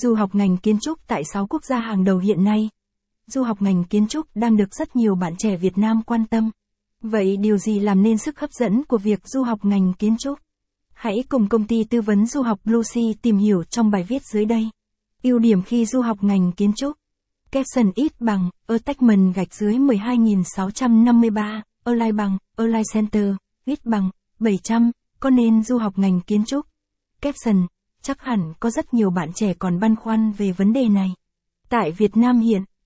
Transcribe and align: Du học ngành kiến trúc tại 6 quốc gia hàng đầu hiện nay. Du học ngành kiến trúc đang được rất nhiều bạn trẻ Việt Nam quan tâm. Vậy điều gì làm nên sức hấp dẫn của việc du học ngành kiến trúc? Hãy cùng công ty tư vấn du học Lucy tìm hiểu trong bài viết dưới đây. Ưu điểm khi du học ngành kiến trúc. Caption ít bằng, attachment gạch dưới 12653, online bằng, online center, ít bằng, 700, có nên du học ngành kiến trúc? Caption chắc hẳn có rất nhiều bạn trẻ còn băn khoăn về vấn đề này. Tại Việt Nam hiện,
Du 0.00 0.14
học 0.14 0.34
ngành 0.34 0.56
kiến 0.56 0.78
trúc 0.80 0.98
tại 1.06 1.22
6 1.32 1.46
quốc 1.46 1.64
gia 1.64 1.78
hàng 1.78 2.04
đầu 2.04 2.18
hiện 2.18 2.44
nay. 2.44 2.68
Du 3.26 3.42
học 3.42 3.62
ngành 3.62 3.84
kiến 3.84 4.08
trúc 4.08 4.26
đang 4.34 4.56
được 4.56 4.74
rất 4.74 4.96
nhiều 4.96 5.14
bạn 5.14 5.36
trẻ 5.38 5.56
Việt 5.56 5.78
Nam 5.78 6.02
quan 6.06 6.26
tâm. 6.26 6.50
Vậy 7.02 7.36
điều 7.36 7.58
gì 7.58 7.80
làm 7.80 8.02
nên 8.02 8.18
sức 8.18 8.40
hấp 8.40 8.50
dẫn 8.52 8.84
của 8.84 8.98
việc 8.98 9.20
du 9.28 9.42
học 9.42 9.64
ngành 9.64 9.92
kiến 9.98 10.16
trúc? 10.18 10.38
Hãy 10.92 11.24
cùng 11.28 11.48
công 11.48 11.66
ty 11.66 11.84
tư 11.84 12.00
vấn 12.00 12.26
du 12.26 12.42
học 12.42 12.60
Lucy 12.64 13.14
tìm 13.22 13.36
hiểu 13.36 13.64
trong 13.64 13.90
bài 13.90 14.02
viết 14.08 14.22
dưới 14.32 14.44
đây. 14.44 14.70
Ưu 15.22 15.38
điểm 15.38 15.62
khi 15.62 15.86
du 15.86 16.00
học 16.00 16.18
ngành 16.20 16.52
kiến 16.52 16.72
trúc. 16.76 16.96
Caption 17.50 17.92
ít 17.94 18.20
bằng, 18.20 18.50
attachment 18.66 19.34
gạch 19.34 19.54
dưới 19.54 19.78
12653, 19.78 21.62
online 21.84 22.12
bằng, 22.12 22.38
online 22.56 22.82
center, 22.94 23.34
ít 23.64 23.84
bằng, 23.84 24.10
700, 24.38 24.90
có 25.20 25.30
nên 25.30 25.62
du 25.62 25.78
học 25.78 25.98
ngành 25.98 26.20
kiến 26.20 26.44
trúc? 26.44 26.66
Caption 27.20 27.66
chắc 28.02 28.20
hẳn 28.22 28.52
có 28.60 28.70
rất 28.70 28.94
nhiều 28.94 29.10
bạn 29.10 29.32
trẻ 29.34 29.54
còn 29.54 29.80
băn 29.80 29.96
khoăn 29.96 30.32
về 30.32 30.52
vấn 30.52 30.72
đề 30.72 30.88
này. 30.88 31.08
Tại 31.68 31.92
Việt 31.92 32.16
Nam 32.16 32.40
hiện, 32.40 32.62